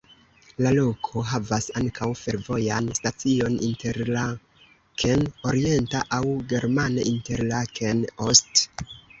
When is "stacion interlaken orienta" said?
3.01-6.03